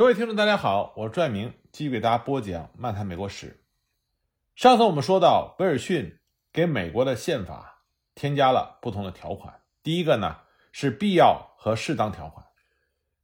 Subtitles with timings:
[0.00, 3.48] 各位听众，大家好，我是拽明，继续给大家播讲《漫谈美国史》。
[4.58, 6.18] 上次我们说到，威尔逊
[6.54, 7.82] 给美国的宪法
[8.14, 9.60] 添加了不同的条款。
[9.82, 10.38] 第一个呢
[10.72, 12.46] 是必要和适当条款。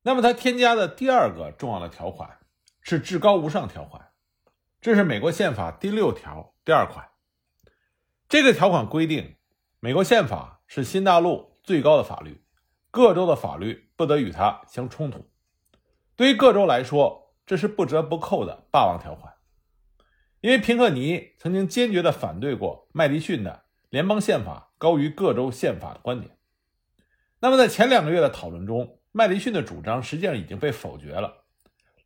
[0.03, 2.37] 那么他添加的第二个重要的条款
[2.83, 4.11] 是至高无上条款，
[4.83, 7.09] 这是美国宪法第六条第二款。
[8.29, 9.37] 这个条款规定，
[9.81, 12.45] 美国宪法是新大陆最高的法律，
[12.91, 15.27] 各州的法律不得与它相冲突。
[16.17, 19.35] 对于各州来说，这是不折不扣的霸王条款。
[20.41, 26.37] 因为平克尼曾经坚决地反对过麦迪逊的联邦宪法高于各州宪法的观点。
[27.41, 31.45] 那么，在前两个月的讨论中，麦迪逊的主张实际上已经被否决了。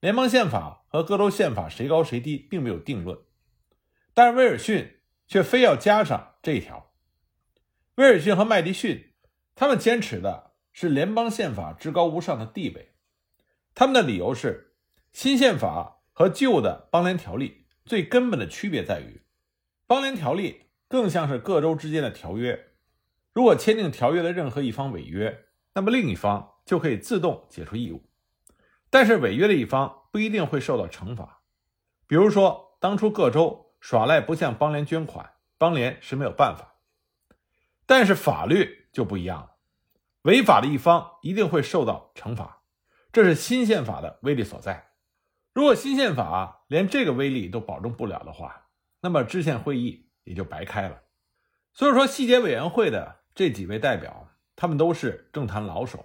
[0.01, 3.19] 联邦宪法和各州宪法谁高谁低并没有定论，
[4.13, 6.93] 但是威尔逊却非要加上这一条。
[7.97, 9.13] 威尔逊和麦迪逊
[9.55, 12.90] 他们坚持的是联邦宪法至高无上的地位。
[13.75, 14.75] 他们的理由是，
[15.13, 19.23] 新宪法和旧的邦联条例最根本的区别在于，
[19.87, 22.73] 邦联条例更像是各州之间的条约，
[23.33, 28.03] 如果签订条约的任何一方违约，那么另一方就可以自动解除义务，
[28.91, 31.43] 但是违约的一方不一定会受到惩罚。
[32.07, 36.75] 比如说，当初各州耍赖不向邦联捐款，邦联是没有办法。
[37.87, 39.57] 但是法律就不一样了，
[40.23, 42.60] 违法的一方一定会受到惩罚。
[43.13, 44.91] 这是新宪法的威力所在。
[45.53, 48.69] 如果新宪法连这个威力都保证不了的话，
[49.01, 51.03] 那么制宪会议也就白开了。
[51.73, 56.05] 所以说，细节委员会的这几位代表，他们都是政坛老手，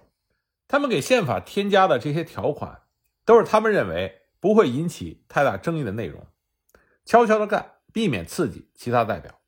[0.66, 2.82] 他们给宪法添加的这些条款，
[3.24, 6.26] 都是他们认为不会引起太大争议的内容，
[7.04, 9.38] 悄悄的干，避免刺激其他代表。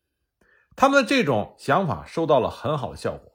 [0.77, 3.33] 他们的这种想法收到了很好的效果。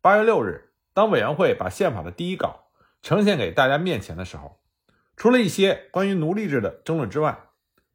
[0.00, 2.63] 八月六日，当委员会把宪法的第一稿。
[3.04, 4.62] 呈现给大家面前的时候，
[5.14, 7.50] 除了一些关于奴隶制的争论之外，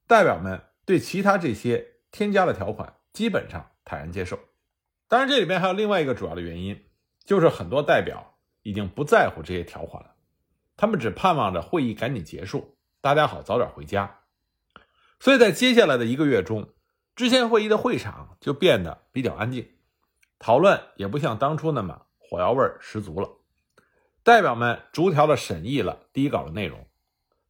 [0.05, 4.37] 代表们对其他这些添加的条款基本上坦然接受。
[5.07, 6.85] 当然，这里边还有另外一个主要的原因，
[7.25, 10.13] 就是很多代表已经不在乎这些条款了，
[10.77, 14.19] 他们只盼望着会议赶紧结束，大家好早点回家。
[15.19, 16.69] 所以在接下来的一个月中，
[17.15, 19.71] 制宪会议的会场就变得比较安静，
[20.37, 23.38] 讨论也不像当初那么火药味十足了。
[24.23, 26.87] 代表们逐条的审议了第一稿的内容，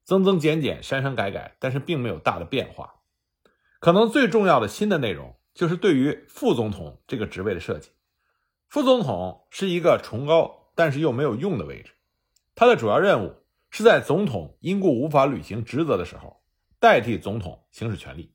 [0.04, 2.96] 增增减减，删删改改，但是并没有大的变化。
[3.80, 7.92] 可能最重要的新的内容就是对于副总统这个职位的设计。
[8.68, 11.92] 副总统是一个崇高但是又没有用的位置，
[12.56, 13.36] 他的主要任务
[13.70, 16.42] 是在总统因故无法履行职责的时候，
[16.80, 18.34] 代替总统行使权力。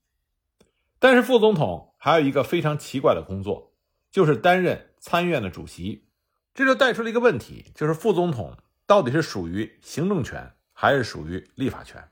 [0.99, 3.73] 但是副总统还有一个非常奇怪的工作，
[4.11, 6.07] 就是担任参议院的主席。
[6.55, 8.57] 这就带出了一个问题，就是副总统
[8.87, 12.09] 到底是属于行政权还是属于立法权？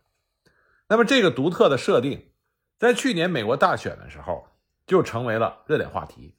[0.89, 2.29] 那么这个独特的设定，
[2.77, 4.45] 在去年美国大选的时候
[4.85, 6.35] 就成为了热点话题。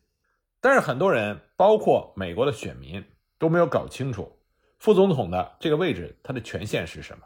[0.60, 3.03] 但是很多人，包括美国的选民，
[3.38, 4.38] 都没有搞清楚
[4.78, 7.25] 副总统的这个位置，他的权限是什么。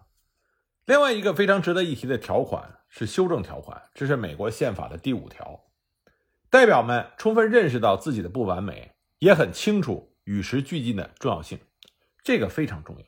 [0.85, 5.65] 另外一个非常值得一提的条款是修正条款，这是美国宪法的第五条。
[6.49, 10.08] 代表们充分认识到自己的不完美，也很清楚。
[10.29, 11.59] 与时俱进的重要性，
[12.23, 13.03] 这个非常重要。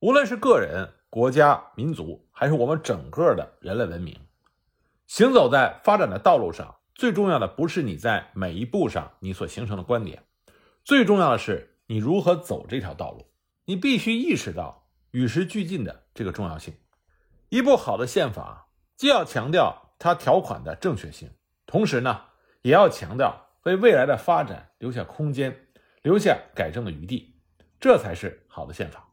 [0.00, 4.18] 无论是个人、国家、民族，还是我们整个的人类文明，
[5.06, 10.24] 行走在发展的道路上，最重要的不是你在每一步上你所形成的观点，
[10.82, 13.24] 最重要的是你如何走这条道路。
[13.66, 16.74] 你必须意识到与时俱进的这个重要性。
[17.50, 21.30] 一部好的宪法，既要强调它条款的正确性，
[21.66, 22.22] 同时呢，
[22.62, 25.63] 也要强调为未来的发展留下空间。
[26.04, 27.34] 留下改正的余地，
[27.80, 29.08] 这才是好的宪法。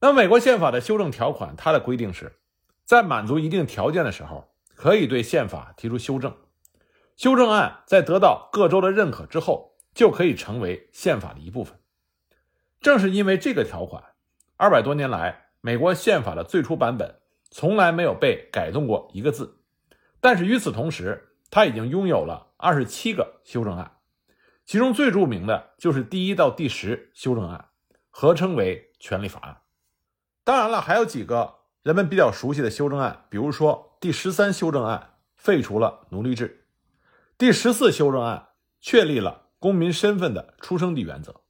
[0.00, 2.40] 那美国宪法的修正条款，它的规定是，
[2.84, 6.36] 在满足一定条件的时候，可以对宪法提出修正。
[7.16, 11.78] 修正案在得到各州的认可之后，就可以成为宪法的一部分。
[12.80, 14.02] 正是因为这个条款，
[14.56, 17.20] 二百多年来，美国宪法的最初版本
[17.52, 19.60] 从来没有被改动过一个字。
[20.20, 23.98] 但是与此同时，它已经拥有了二十七个修正案。
[24.64, 27.68] 其中最著名的就是第一到第十修正案，
[28.10, 29.58] 合称为权利法案。
[30.44, 36.66] 当然了，还有几个人们比较熟悉的修正案，比如说第十三修正案废除了奴隶制，
[37.36, 38.48] 第十四修正案
[38.80, 41.42] 确立了公民身份的出生地原则。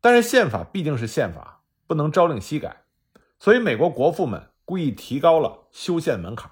[0.00, 2.84] 但是宪法毕竟是宪法，不能朝令夕改，
[3.38, 6.50] 所以美国国父们故意提高了修宪门槛，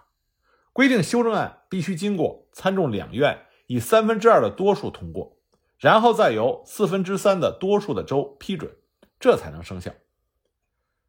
[0.73, 5.38] 规定修正案必须经过参众两院以三分之二的多数通过。
[5.79, 8.77] 然后再由四分之三的多数的州批准，
[9.21, 9.93] 这才能生效。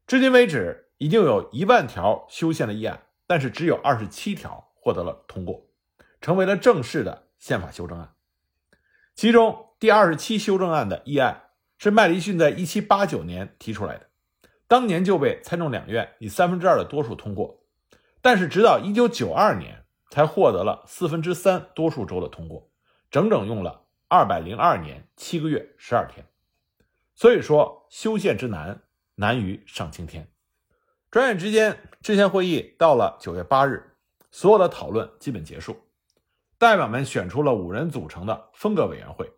[0.05, 5.67] 至今为止，已经有一万条修宪的议案，但是只有二十七条获得了通过，
[6.21, 8.13] 成为了正式的宪法修正案。
[9.15, 14.07] 其中第二十七修正案的议案是麦迪逊在一七八九年提出来的，
[14.67, 17.63] 当年就被参众两院以三分之二的多数通过，
[18.21, 22.69] 但是直到一九九二年才获得了四分之三多数州的通过，
[23.09, 26.25] 整整用了二百零二年七个月十二天。
[27.13, 28.81] 所以说，修宪之难，
[29.15, 30.27] 难于上青天。
[31.11, 33.95] 转眼之间，制宪会议到了九月八日，
[34.31, 35.77] 所有的讨论基本结束，
[36.57, 39.31] 代表们选出了五人组成的风格委员会，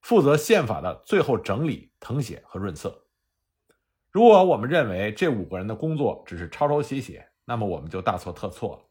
[0.00, 3.06] 负责宪法的最后整理、誊写和润色。
[4.10, 8.82] 如果我们认为这五个人的工作只是抄抄写写，那么我们就大错特错了。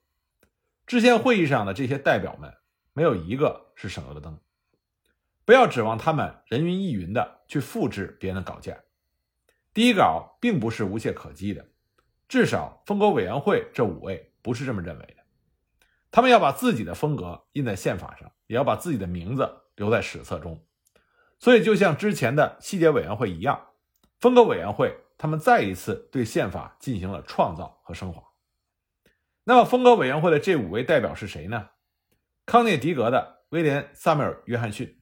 [0.86, 2.54] 制宪会议上的这些代表们，
[2.92, 4.38] 没有一个是省油的灯。
[5.46, 8.84] 不要指望他们人云亦云的去复制别人的稿件，
[9.74, 11.66] 第一稿并不是无懈可击的，
[12.28, 15.16] 至少风格委员会这五位不是这么认为的。
[16.12, 20.64] 他们要把自己的风格印在宪法上，也要把自己的名字留在史册中。
[21.40, 23.70] 所以，就像之前的细节委员会一样，
[24.20, 28.22] 风格委员会他们再一次对宪法进行了创造和升华。
[29.46, 31.70] 那么，风格委员会的这五位代表是谁呢？
[32.46, 35.01] 康涅狄格的威廉·萨缪尔·约翰逊。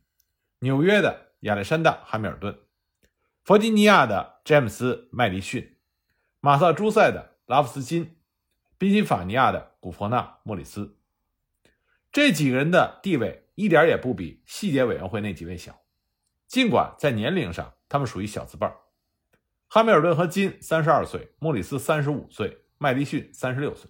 [0.62, 2.60] 纽约的亚历山大·哈密尔顿，
[3.46, 5.78] 弗吉尼亚的詹姆斯·麦迪逊，
[6.42, 8.18] 马萨诸塞的拉夫斯金，
[8.78, 10.98] 宾夕法尼亚的古佛纳·莫里斯，
[12.12, 15.80] 这几个人的地位一点也不比细节委员会那几位小。
[16.46, 18.76] 尽管在年龄上他们属于小字辈儿，
[19.70, 23.90] 哈密尔顿和金三十二岁，莫里斯三十五岁，麦迪逊三十六岁，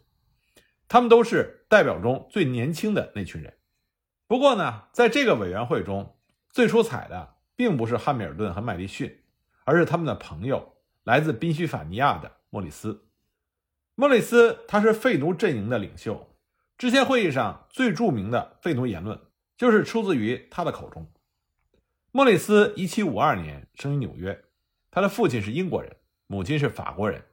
[0.88, 3.58] 他们都是代表中最年轻的那群人。
[4.28, 6.19] 不过呢，在这个委员会中，
[6.52, 9.22] 最出彩的并不是汉密尔顿和麦迪逊，
[9.64, 13.06] 而是他们的朋友，来自宾夕法尼亚的莫里斯。
[13.96, 16.28] 莫里斯他是废奴阵营的领袖，
[16.78, 19.20] 之前会议上最著名的废奴言论
[19.58, 21.06] 就是出自于他的口中。
[22.12, 24.46] 莫里斯1752年生于纽约，
[24.90, 27.24] 他的父亲是英国人，母亲是法国人，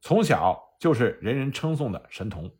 [0.00, 2.54] 从小就是人人称颂的神童。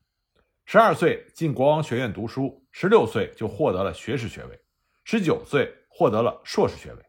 [0.64, 4.58] 十二岁进国王学院读书，十六岁就获得了学士学位，
[5.04, 5.72] 十九岁。
[5.94, 7.04] 获得了硕士学位，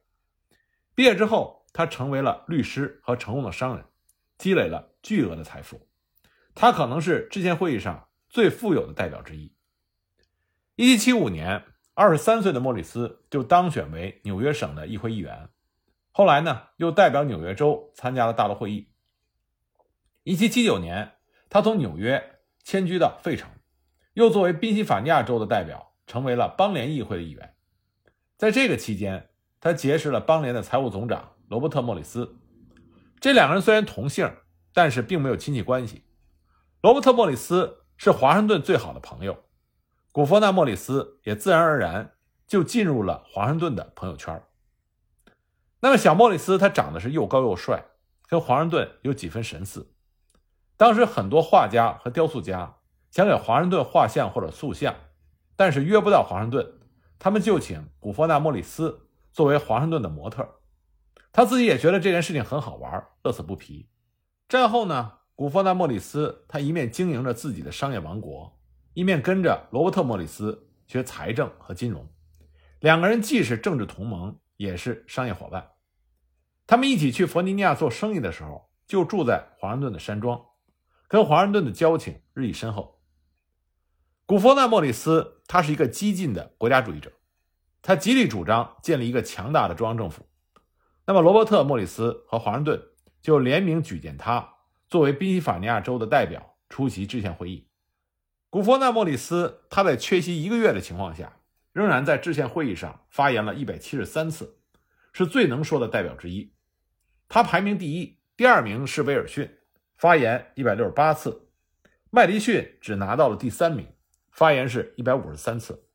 [0.94, 3.86] 毕业之后，他成为了律师和成功的商人，
[4.38, 5.88] 积累了巨额的财富。
[6.54, 9.56] 他可能是制宪会议上最富有的代表之一。
[10.76, 11.64] 一七七五年，
[11.94, 15.50] 二十三岁的莫里斯就当选为纽约省的议会议员，
[16.12, 18.92] 后来呢，又代表纽约州参加了大陆会议。
[20.24, 21.14] 一七七九年，
[21.50, 23.50] 他从纽约迁居到费城，
[24.14, 27.53] 又作为宾夕法尼亚州的代表，成为了邦联议会的议员。
[28.44, 29.30] 在这个期间，
[29.62, 32.36] 他结识了邦联的财务总长罗伯特·莫里斯。
[33.22, 34.30] 这两个人虽然同姓，
[34.74, 36.04] 但是并没有亲戚关系。
[36.82, 39.46] 罗伯特·莫里斯是华盛顿最好的朋友，
[40.12, 44.44] 古佛纳·莫里斯也自然而然就进入了华盛顿的朋友圈。
[45.80, 47.86] 那么，小莫里斯他长得是又高又帅，
[48.28, 49.94] 跟华盛顿有几分神似。
[50.76, 52.76] 当时很多画家和雕塑家
[53.10, 54.94] 想给华盛顿画像或者塑像，
[55.56, 56.80] 但是约不到华盛顿。
[57.24, 60.46] 他们就请古佛纳·莫里斯作为华盛顿的模特，
[61.32, 63.88] 他自己也觉得这件事情很好玩，乐此不疲。
[64.50, 68.60] 战后呢，古佛纳·莫里斯他一面经营着自己的商业王国，
[68.94, 72.06] 一面跟着罗伯特·莫里斯学财政和金融。
[72.82, 75.66] 两个人既是政治同盟，也是商业伙伴。
[76.68, 80.44] 他们一起去弗吉尼亚做生意的时候，就住在华盛顿的山庄，
[81.08, 83.00] 跟华盛顿的交情日益深厚。
[84.26, 87.12] 古佛纳·莫里斯，他是一个激进的国家主义者，
[87.82, 90.26] 他极力主张建立一个强大的中央政府。
[91.06, 92.82] 那么，罗伯特·莫里斯和华盛顿
[93.22, 94.56] 就联名举荐他
[94.88, 97.68] 作为宾夕法尼亚州的代表出席制宪会议。
[98.50, 101.40] 古佛纳·莫里斯他在缺席一个月的情况下，
[101.74, 104.58] 仍然在制宪会议上发言了一百七十三次，
[105.12, 106.54] 是最能说的代表之一。
[107.28, 109.58] 他排名第一，第二名是威尔逊，
[109.98, 111.50] 发言一百六十八次，
[112.10, 113.86] 麦迪逊只拿到了第三名。
[114.34, 115.86] 发言是一百五十三次，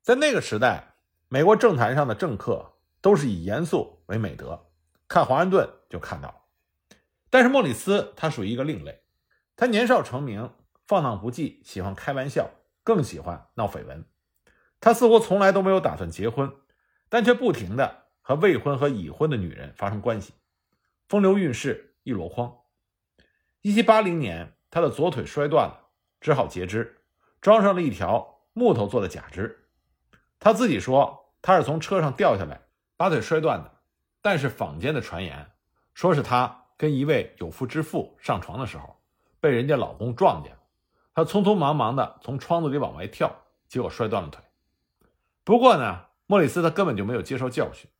[0.00, 0.94] 在那个时代，
[1.28, 4.68] 美国政坛上的政客都是以严肃为美德，
[5.08, 6.34] 看华盛顿就看到了。
[7.30, 9.02] 但是莫里斯他属于一个另类，
[9.56, 10.52] 他年少成名，
[10.86, 12.50] 放荡不羁，喜欢开玩笑，
[12.84, 14.04] 更喜欢闹绯闻。
[14.78, 16.52] 他似乎从来都没有打算结婚，
[17.08, 20.32] 但却不停的和未婚和已婚的女人发生关系，
[21.08, 22.56] 风流韵事一箩筐。
[23.62, 25.88] 一七八零年，他的左腿摔断了，
[26.20, 26.98] 只好截肢。
[27.40, 29.66] 装上了一条木头做的假肢，
[30.38, 32.60] 他自己说他是从车上掉下来
[32.96, 33.72] 把腿摔断的，
[34.20, 35.50] 但是坊间的传言
[35.94, 39.00] 说是他跟一位有妇之妇上床的时候
[39.40, 40.58] 被人家老公撞见了，
[41.14, 43.34] 她匆匆忙忙的从窗子里往外跳，
[43.68, 44.42] 结果摔断了腿。
[45.44, 47.90] 不过呢，莫里斯他根本就没有接受教训，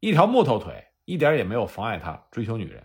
[0.00, 2.84] 一条木头腿一点也没有妨碍他追求女人。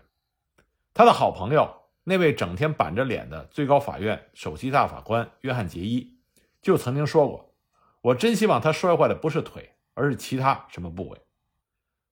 [0.92, 1.77] 他的好朋友
[2.08, 6.18] 那位整天板着脸的最高法院首席大法官约翰杰伊
[6.62, 7.54] 就曾经说过
[8.00, 11.20] ：“我真希望他摔坏的不是腿，而是其他什么部位。”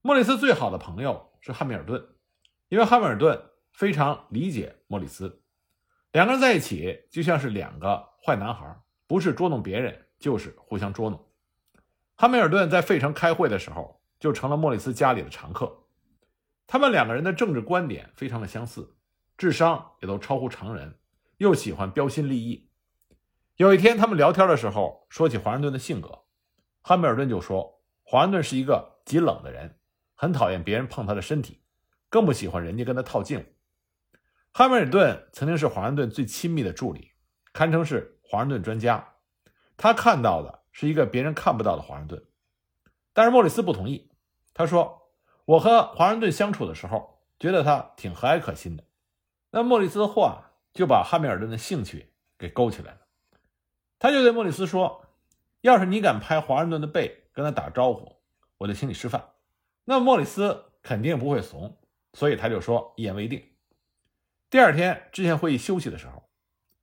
[0.03, 2.07] 莫里斯最好的朋友是汉密尔顿，
[2.69, 5.41] 因为汉密尔顿非常理解莫里斯，
[6.13, 11.27] 两个人在一起就像是两个坏男孩，不是捉弄别人，就是互相捉弄。
[12.17, 15.85] 汉密尔顿在费城开会的时候，就成了莫里斯家里的常客。
[16.67, 18.96] 他们两个人的政治观点非常的相似，
[19.37, 20.99] 智商也都超乎常人，
[21.37, 22.71] 又喜欢标新立异。
[23.57, 26.25] 有一天，他们聊天的时候说起华盛顿的性格，
[26.83, 29.79] 汉密尔顿就说：“华盛顿是一个极冷的人。”
[30.19, 31.61] 很讨厌别人碰他的身体，
[32.09, 33.45] 更不喜欢人家跟他套近乎。
[34.51, 37.13] 汉密尔顿曾经是华盛顿最亲密的助理，
[37.53, 39.17] 堪称是华盛顿专家。
[39.77, 42.25] 他看到的是一个别人看不到的华盛顿。
[43.13, 44.11] 但是莫里斯不同意，
[44.55, 45.11] 他说
[45.45, 48.85] ：“我和华盛顿相处的时候，觉得他挺和蔼可亲的。”
[49.57, 52.99] 那莫里斯的话就把汉密尔顿的兴趣给勾起来了。
[53.99, 55.07] 他就对莫里斯说
[55.63, 58.21] ：“要是你敢拍华盛顿的背跟他打招呼，
[58.59, 59.31] 我就请你吃饭。”
[59.87, 61.79] 那莫里斯肯定不会怂，
[62.13, 63.43] 所以他就说一言为定。
[64.51, 66.29] 第二天之前会议休息的时候，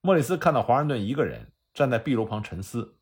[0.02, 2.98] 莫里斯看到华盛顿一个人站在壁炉旁沉思，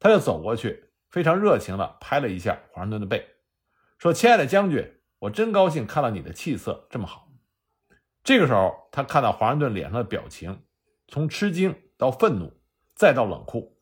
[0.00, 3.28] 他就走过去，非常热情地拍了一下华盛顿的背，
[3.98, 7.28] 说：“亲爱的将军，我真高兴看到你的气色这么好。”
[8.24, 10.64] 这个时候，他看到华盛顿脸上的表情
[11.08, 12.52] 从吃惊到愤怒，
[12.94, 13.80] 再到冷酷，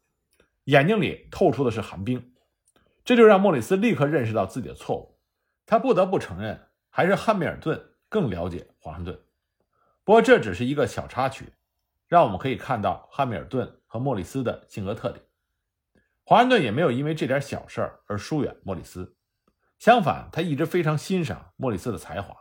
[0.64, 2.34] 眼睛里透出的是寒冰，
[3.04, 5.20] 这就让莫里斯立刻认识到自己的错误。
[5.66, 9.20] 他不得不承认，还是汉密尔顿更了解华盛顿。
[10.04, 11.52] 不过这只是一个小插曲，
[12.08, 15.22] 让我们可以看到汉密尔顿和莫里斯的性格特点。
[16.24, 19.16] 华盛顿也没有因为这点小事而疏远莫里斯，
[19.78, 22.34] 相反，他一直非常欣赏莫里斯的才华，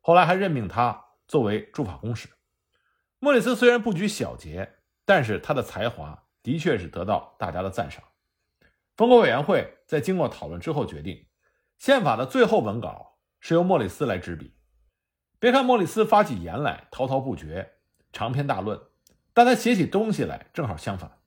[0.00, 2.28] 后来还任命他作为驻法公使。
[3.20, 8.02] 莫里斯虽然不拘小节，但是他的才华的确是得到大家的赞赏。
[8.96, 11.24] 封国委员会在经过讨论之后决定。
[11.78, 14.56] 宪法的最后文稿是由莫里斯来执笔。
[15.38, 17.74] 别看莫里斯发起言来滔滔不绝、
[18.12, 18.80] 长篇大论，
[19.32, 21.20] 但他写起东西来正好相反，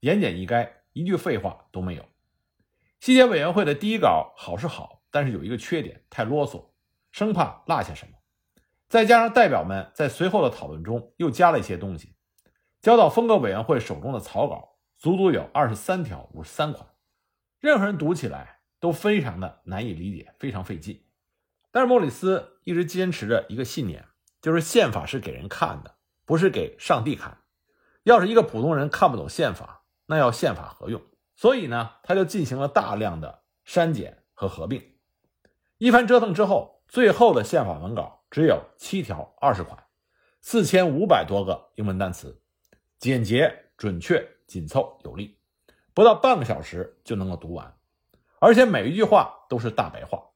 [0.00, 2.08] 言简意赅，一句废话都没有。
[2.98, 6.70] 细节委员会的第一稿好是好，但是有一个缺点，太啰嗦，
[7.12, 8.14] 生怕落下什么。
[8.90, 12.14] 再加上代表们在随后的讨论中又加了一些东西，
[12.82, 16.86] 交到风格委员会手中的草稿足足有二十三条五十三款，
[17.58, 18.58] 任何人读起来。
[18.80, 21.04] 都非常的难以理解，非常费劲。
[21.70, 24.06] 但是莫里斯一直坚持着一个信念，
[24.40, 27.42] 就是宪法是给人看的，不是给上帝看。
[28.04, 31.02] 要是一个普通人看不懂宪法，那要宪法何用？
[31.36, 34.82] 所以呢，他就进行了大量的删减和合并。
[35.76, 39.82] 一番折腾之后，最后的宪法文稿只有七条二十款，
[40.40, 42.40] 四千五百多个英文单词，
[42.98, 45.38] 简洁、准确、紧凑、有力，
[45.92, 47.76] 不到半个小时就能够读完。
[48.38, 50.30] 而且每一句话都是大白话，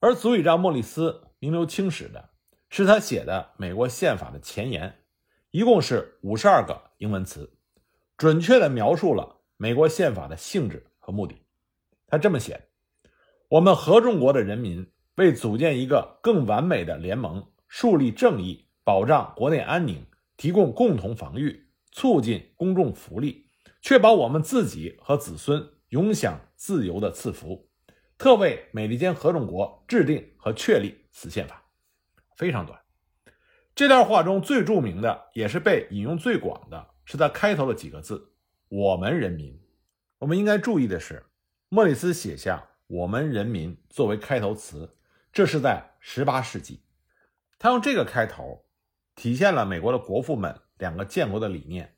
[0.00, 2.30] 而足以让莫里斯名留青史的
[2.68, 5.04] 是他写的美国宪法的前言，
[5.52, 7.56] 一共是五十二个英文词，
[8.16, 11.46] 准确地描述了美国宪法的性质和目的。
[12.08, 12.68] 他这么写：
[13.48, 20.06] 我们合众国的人民为组建一个更完美的联盟，树立正义，保障国内安宁，
[20.36, 23.46] 提供共同防御，促进公众福利，
[23.82, 25.70] 确保我们自己和子孙。
[25.90, 27.70] 永享自由的赐福，
[28.18, 31.62] 特为美利坚合众国制定和确立此宪法，
[32.36, 32.80] 非常短。
[33.72, 38.32] 这段话中最著名的，也是被引用最广的，是在开头的几个字
[38.68, 39.56] “我们人民”。
[40.18, 41.24] 我们应该注意的是，
[41.68, 44.95] 莫里斯写下“我们人民”作为开头词，
[45.36, 46.80] 这是在18世纪。
[47.58, 48.64] 他用这个开头，
[49.14, 51.94] 体现了美国的国父们两个建国的理念，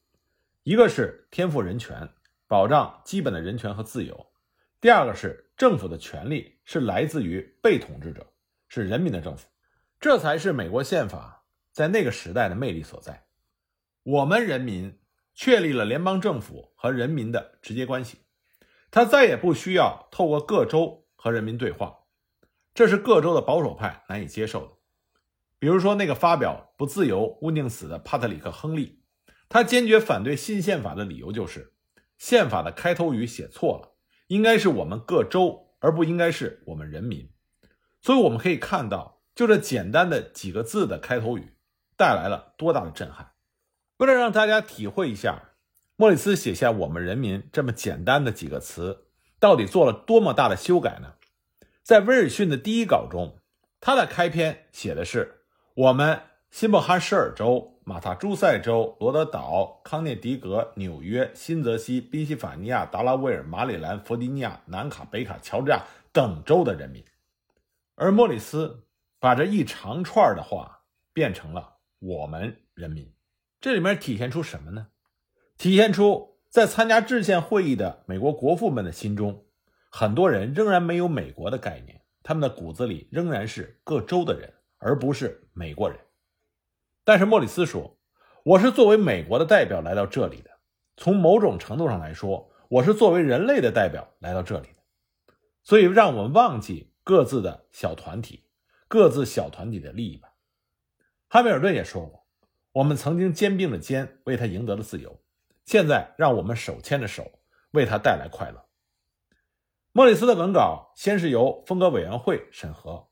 [0.64, 2.10] 一个是天赋人权。
[2.48, 4.32] 保障基本的人权和自由。
[4.80, 8.26] 第二个是政府的权利是来自于被统治者，
[8.66, 9.46] 是人民的政府，
[10.00, 13.28] 这才是美国宪法在那个时代的魅力所在。
[14.02, 14.98] 我们人民
[15.32, 18.18] 确立了联邦政府和人民的直接关系，
[18.90, 21.97] 他再也不需要透过各州和人民对话，
[22.78, 24.72] 这是各州的保守派难以接受的。
[25.58, 29.02] 比如说那个发表“不自由勿宁死”的帕特里克·亨利，
[29.48, 31.74] 他坚决反对新宪法的理由就是。
[32.18, 33.96] 宪法的开头语写错了，
[34.28, 37.28] 应该是我们各州，而不应该是我们人民。
[38.00, 41.56] 所以我们可以看到，就这简单的几个字的开头语，
[41.96, 43.32] 带来了多大的震撼。
[43.96, 45.56] 为了让大家体会一下
[45.96, 49.08] 莫里斯写下“我们人民”这么简单的几个词
[49.40, 51.14] 到底做了多么大的修改呢？
[51.88, 53.38] 在威尔逊的第一稿中，
[53.80, 55.40] 他的开篇写的是
[55.72, 67.02] “我们新不哈什尔州、马萨诸塞州、罗德岛、康涅狄格、纽约、新泽西、宾夕法尼亚、达拉维尔、马里兰、弗吉尼亚、南卡、北卡、乔治亚等州的人民”，
[67.96, 68.84] 而莫里斯
[69.18, 70.80] 把这一长串的话
[71.14, 73.10] 变成了“我们人民”。
[73.62, 74.88] 这里面体现出什么呢？
[75.56, 79.46] 体现出在参加制宪会议的美国国父们的心中，
[79.90, 85.98] 很多人仍然没有美国的概念，他们的骨子里仍然是各州的人，而不是美国人。
[87.04, 87.98] 但是莫里斯说
[88.44, 90.50] ：“我是作为美国的代表来到这里的，
[90.96, 95.34] 从某种程度上来说，我是作为人类的代表来到这里的。
[95.62, 98.44] 所以，让我们忘记各自的小团体，
[98.88, 100.34] 各自小团体的利益吧。”
[101.28, 102.26] 汉密尔顿也说过。
[102.72, 105.20] 我们曾经肩并着肩为他赢得了自由，
[105.64, 107.40] 现在让我们手牵着手
[107.72, 108.67] 为他带来快乐。
[109.92, 113.08] 莫里斯的文稿先是由风格委员会审核，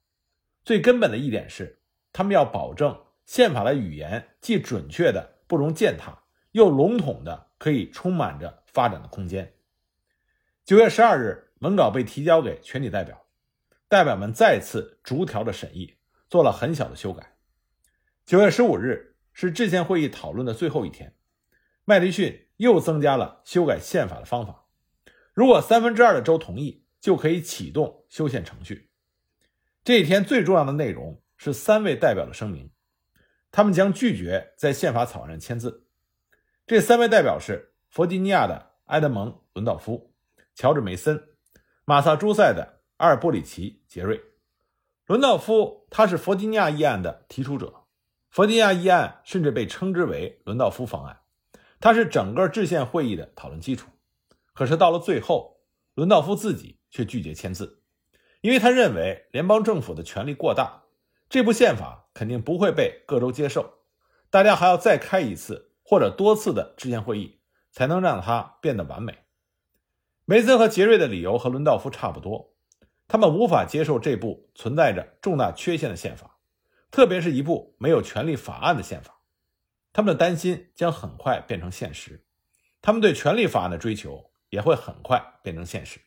[0.65, 9.55] 最根本的一点是，他们要保证宪法的语言既准确的不容践踏，又笼统的可以充满着发展的空间。
[10.65, 13.27] 九月十二日，文稿被提交给全体代表，
[13.89, 15.97] 代表们再次逐条的审议，
[16.29, 17.37] 做了很小的修改。
[18.25, 19.15] 九月十五日。
[19.39, 21.15] 是制宪会议讨论的最后一天，
[21.85, 24.66] 麦迪逊又增加了修改宪法的方法。
[25.37, 28.89] 如果三分之二的州同意，就可以启动修宪程序。
[29.85, 32.71] 这一天最重要的内容是三位代表的声明，
[33.53, 35.87] 他们将拒绝在宪法草案上签字。
[36.67, 40.15] 这三位代表是弗吉尼亚的埃德蒙·伦道夫、
[40.55, 41.23] 乔治·梅森、
[41.85, 44.19] 马萨诸塞的阿尔布里奇·杰瑞。
[45.05, 47.83] 伦道夫他是弗吉尼亚议案的提出者。
[48.31, 51.21] 弗吉尼亚议案甚至被称之为伦道夫方案，
[51.79, 53.91] 它是整个制宪会议的讨论基础。
[54.57, 55.61] 可是到了最后，
[55.93, 57.83] 伦道夫自己却拒绝签字，
[58.41, 60.85] 因为他认为联邦政府的权力过大，
[61.29, 63.81] 这部宪法肯定不会被各州接受，
[64.31, 67.39] 大家还要再开一次或者多次的制宪会议，
[67.71, 69.19] 才能让它变得完美。
[70.25, 72.55] 梅森和杰瑞的理由和伦道夫差不多，
[73.07, 76.39] 他们无法接受这部存在着重大缺陷的宪法。
[76.91, 79.21] 特别是一部没有权利法案的宪法，
[79.93, 82.25] 他们的担心将很快变成现实，
[82.81, 86.01] 他们对权利法案的追求也会很快变成现实。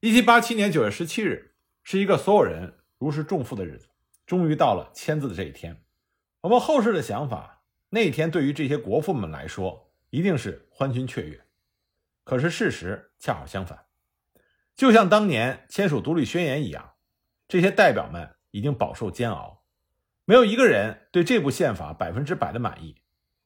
[0.00, 3.88] 一七八七年九月十七日是一个所有人如释重负的日子，
[4.26, 5.82] 终于到了签字的这一天。
[6.42, 11.42] 我们后世的想法，那一天对于这些国父们来说一定是欢欣雀跃，
[12.24, 13.86] 可是事实恰好相反，
[14.76, 16.92] 就像当年签署独立宣言一样，
[17.48, 18.36] 这些代表们。
[18.54, 19.64] 已经饱受煎熬，
[20.26, 22.96] 没有一个人对这部宪法百分之百的满意，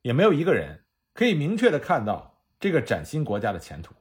[0.02, 3.94] 也没有一个人可以明确的看到这个崭新国家的前途，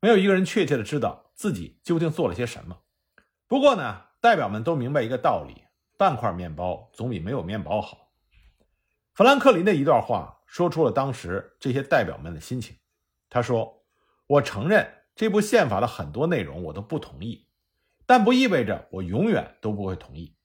[0.00, 2.82] 没有一个人确切的知道自己究竟做了些什么。
[3.46, 5.64] 不过呢，代表们都明白一个道理：
[5.96, 8.10] 半块面包总比没有面包好。
[9.14, 12.76] 富兰克林的一段话说出了当时这些代表们的心情。
[13.28, 13.84] 他说
[14.26, 17.46] ：“我承认这部宪法的很多内容我都不同意。”
[18.04, 20.36] 但不意味着我永远都不会同意。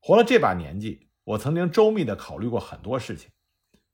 [0.00, 3.30] 活了这把年纪，我曾经周密地考虑过很多事情，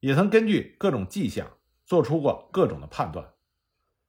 [0.00, 1.55] 也曾根据各种迹象
[1.86, 3.32] 做出过各种的判断。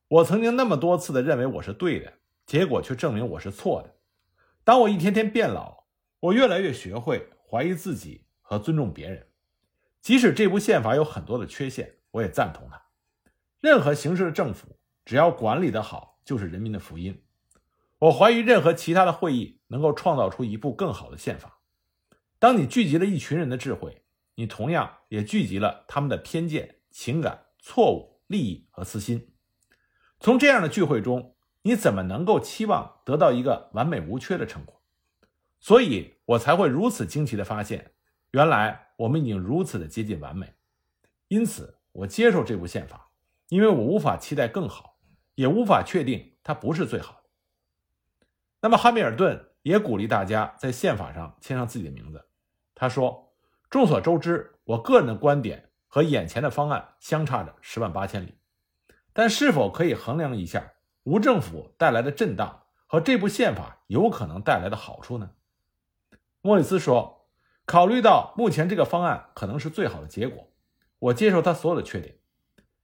[0.10, 2.14] 我曾经那么多次的认为我是对的，
[2.46, 3.96] 结果却证明我是错的。
[4.64, 5.86] 当我一天天变老，
[6.20, 9.28] 我越来越学会怀疑自己和尊重别人。
[10.02, 12.82] 即使这部宪法有很多的缺陷，我也赞同它。
[13.60, 17.24] 任何形式的政府，只要管理得好，就是人民的福音。
[18.00, 21.60] 我怀疑任何其他的会议能够创造出一部更好的宪法。
[22.40, 24.04] 当你聚集了一群人的智慧，
[24.36, 29.34] 你同样也聚集了他们的偏见、情感、错误、利益和私心。
[30.20, 34.82] 从这样的聚会中，你怎么能够期望得到一个完美无缺的成果？
[35.60, 37.94] 所以我才会如此惊奇地发现，
[38.32, 40.54] 原来我们已经如此的接近完美。
[41.28, 43.12] 因此，我接受这部宪法，
[43.50, 44.98] 因为我无法期待更好，
[45.36, 47.30] 也无法确定它不是最好的。
[48.62, 52.26] 那么，汉密尔顿也鼓励大家在宪法上签上自己的名字。
[52.74, 53.34] 他说
[53.70, 58.38] ：“众所周知，我个人的观点和眼前的方案相差着十万八千里，
[59.14, 60.74] 但是否可以衡量一下
[61.04, 65.32] 无政府带来的震荡和这部宪法有可能带来的好处呢？”
[66.42, 67.28] 莫里斯说
[67.66, 70.52] ：“考虑到目前这个方案可能是最好的结果，
[71.00, 72.20] 我接受它所有的缺点。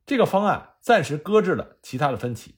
[0.06, 2.58] 这个方案暂时搁置了其他的分歧。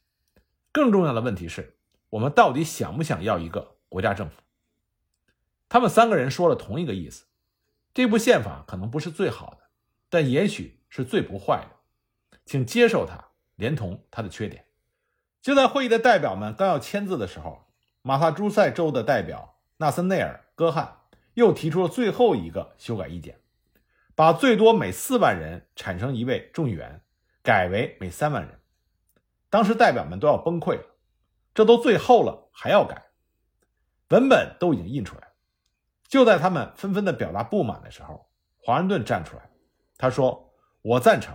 [0.71, 1.73] 更重要的问题是。”
[2.10, 4.41] 我们到底想不想要一个国家政府？
[5.67, 7.25] 他们三个人说了同一个意思：
[7.93, 9.64] 这部宪法可能不是最好的，
[10.10, 14.65] 但也许是最不坏的，请接受它，连同它的缺点。
[15.41, 17.68] 就在会议的代表们刚要签字的时候，
[18.02, 21.02] 马萨诸塞州的代表纳森内尔·戈汉
[21.34, 23.39] 又提出了最后一个修改意见，
[24.15, 27.02] 把最多每四万人产生一位众议员
[27.44, 28.60] 改为每三万人。
[29.50, 30.86] 当时代表们都要崩溃了，
[31.54, 33.04] 这都最后了还要改，
[34.10, 35.34] 文本都已经印出来。
[36.08, 39.50] 就在他们纷纷的表达不满的时候，华盛顿站出来了，
[39.97, 40.53] 他说
[40.84, 41.34] ：“我赞成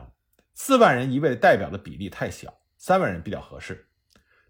[0.54, 3.88] 四万人一位代表的比例太小，三万人比较合适。”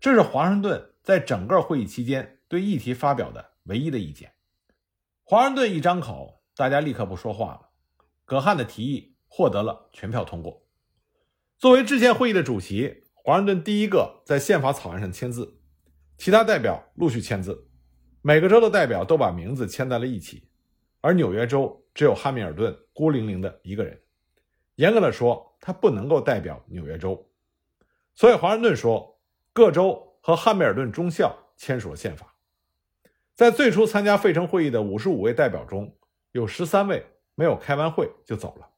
[0.00, 4.32] 这是华盛顿在整个会议期间对议题发表的唯一的意见。
[5.22, 7.68] 华盛顿一张口，大家立刻不说话了。
[8.24, 10.66] 葛汉的提议获得了全票通过。
[11.58, 15.60] 作为制宪会议的主席，华盛顿第一个在宪法草案上签字，
[16.16, 17.68] 其他代表陆续签字。
[18.22, 20.49] 每个州的代表都把名字签在了一起，
[21.00, 24.00] 而纽约州只有汉密尔顿孤零零的一个人。
[24.76, 27.28] 严格的说，他不能够代表纽约州，
[28.14, 29.16] 所以华盛顿说。
[29.52, 32.32] 各州和汉密尔顿中校签署了宪法。
[33.34, 35.92] 在最初参加费城会议的五十五位代表中，
[36.30, 38.68] 有十三位没有开完会就走了，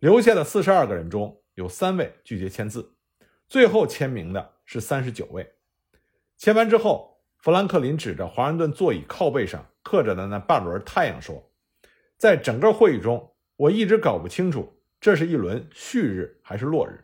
[0.00, 2.92] 留下的四十二个人中有三位拒绝签字，
[3.48, 5.48] 最后签名的是三十九位。
[6.36, 11.40] 签完之后，富兰克林指着华盛顿座椅靠背上刻着的那半轮太阳说
[12.20, 17.02] ：“在整个会议中，我一直搞不清楚这是一轮旭日还是落日，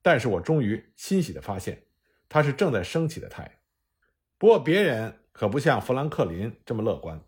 [0.00, 1.82] 但是我终于欣喜地发现。”
[2.30, 3.52] 它是正在升起的太阳，
[4.38, 7.20] 不过别人可不像富兰克林这么乐观。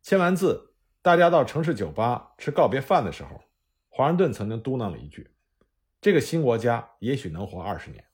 [0.00, 3.42] 签完字，大家到城市酒吧吃告别饭的时候，
[3.88, 5.28] 华盛顿曾经嘟囔了一句
[6.00, 8.04] ：“这个新国家也许能活二十年。”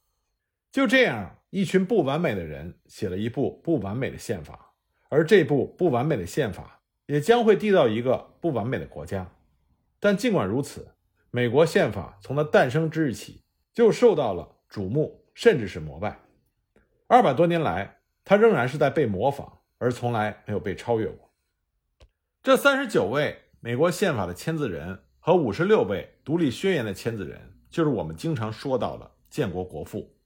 [0.73, 4.73] 就这样，一群不完美的人写了一部不完美的宪法，
[5.11, 6.76] 而这部不完美的宪法
[7.07, 9.31] 也将会缔造一个不完美的国家。
[10.01, 10.95] 但尽管如此，
[11.31, 13.43] 美国宪法从它诞生之日起
[13.73, 15.23] 就受到了瞩目。
[15.37, 16.19] 甚至是膜拜，
[17.09, 21.31] 二百多年来，他仍然是在被模仿，而从来没有被超越过。
[22.43, 30.17] 这三十九位美国宪法的签字人和五十六位独立宣言的签字人，就是我们经常说到的建国国父。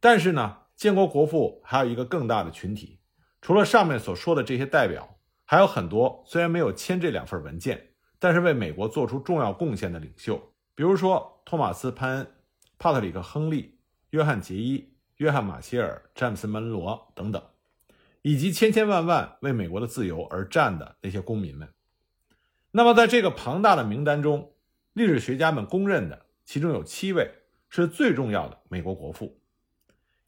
[0.00, 3.00] 但是呢，建国国父还有一个更大的群体，
[3.40, 5.17] 除了上面所说的这些代表，
[5.50, 12.26] 还有很多虽然没有签这两份文件，但是为美国做出重要贡献的领袖，比如说托马斯·潘恩、
[12.78, 13.74] 帕特里克·亨利。
[14.12, 17.42] 约翰·杰伊、约翰·马歇尔、詹姆斯·门罗等等，
[18.22, 21.68] 以及千千万万为美国的自由而战的那些公民们。
[22.70, 24.54] 那么，在这个庞大的名单中，
[24.94, 27.30] 历史学家们公认的，其中有七位
[27.68, 29.38] 是最重要的美国国父。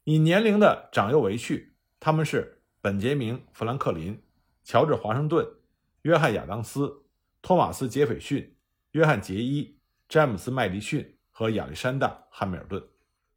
[0.03, 4.21] 以年龄的长幼为序，他们是本杰明·富兰克林、
[4.63, 5.47] 乔治·华盛顿、
[6.03, 7.03] 约翰·亚当斯、
[7.41, 8.55] 托马斯·杰斐逊、
[8.91, 12.83] 约翰·杰伊、詹姆斯·麦迪逊和亚历山大·汉密尔顿。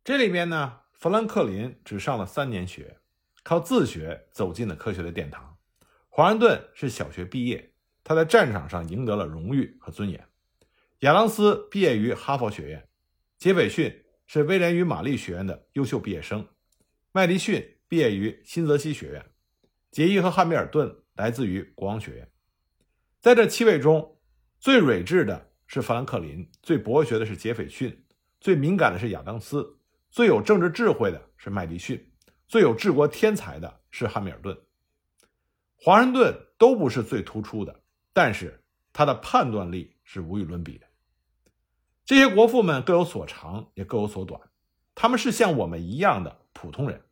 [0.02, 2.98] 这里边呢，富兰克林只上了三年学，
[3.42, 5.56] 靠自学走进了科学的殿堂。
[6.08, 7.72] 华盛顿是小学毕业，
[8.04, 10.28] 他在战场上赢得了荣誉和尊严。
[11.00, 12.88] 亚当斯毕业于哈佛学院，
[13.36, 16.46] 杰斐逊是威廉与玛丽学院的优秀毕业生，
[17.12, 19.26] 麦迪逊毕业于新泽西学院，
[19.90, 22.30] 杰伊和汉密尔顿来自于国王学院。
[23.20, 24.18] 在这七位中，
[24.60, 28.04] 最睿智的是富兰克林，最博学的是杰斐逊，
[28.40, 29.78] 最敏感的是亚当斯。
[30.10, 32.12] 最有政治智慧的是麦迪逊，
[32.46, 34.56] 最有治国天才的是汉密尔顿。
[35.76, 40.86] 华盛顿都不是最突出的，但是他的判断力是无与伦比的。
[42.04, 44.40] 这些国父们各有所长，也各有所短，
[44.94, 47.02] 他们是像我们一样的普通人。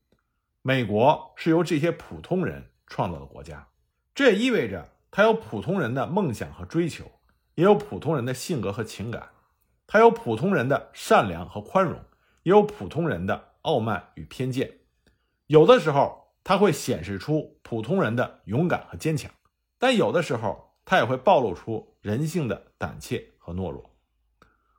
[0.61, 3.67] 美国是由这些普通人创造的国家，
[4.15, 7.05] 这也意味着他有普通人的梦想和追求，
[7.55, 9.31] 也有普通人的性格和情感，
[9.87, 11.99] 他有普通人的善良和宽容。
[12.45, 14.81] 也有普通人的傲慢与偏见，
[15.47, 19.31] 有的时候他会显示出普通人的勇敢和坚强，
[19.79, 23.95] 但有的时候他也会暴露出人性的胆怯和懦弱。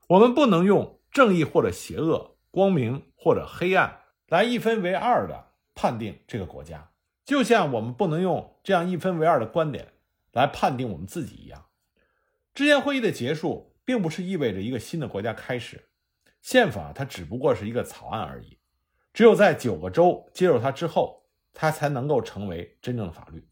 [0.09, 6.91] 我们不能用正义或者邪恶、光明或者黑暗来一分为二的判定这个国家，
[7.25, 9.93] 就像我们不能用这样一分为二的观点
[10.31, 11.65] 来判定我们自己一样。
[12.53, 15.89] 制宪会议的结束，并不是意味着一个新的国家开始。
[16.41, 18.59] 宪法它只不过是一个草案而已，
[19.13, 23.47] 只有在九个州接受它之后，它才能够成为真正的法律。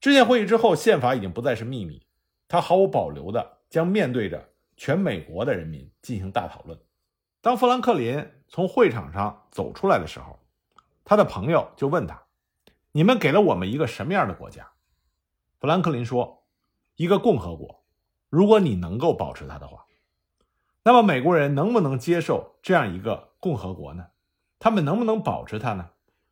[0.00, 2.04] 制宪会议之后，宪法已经不再是秘密，
[2.48, 6.78] 它毫无保留的将面对着全美国的人民进行大讨论。
[7.40, 10.38] 当富兰克林从会场上走出来的时候，
[11.04, 12.20] 他的朋友就问他
[12.96, 14.70] ：“你们给了我们一个什么样的国家？”
[15.60, 16.46] 富兰克林说
[16.96, 17.84] ：“一个共和国，
[18.30, 19.84] 如果你能够保持它的话。”
[20.82, 24.06] 那么美国人能不能接受这样一个共和国呢？
[24.58, 25.90] 他们能不能保持它呢？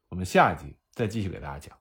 [0.08, 1.76] 我们下一集再继续给大家讲。